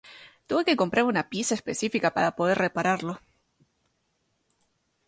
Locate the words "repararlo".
2.57-3.19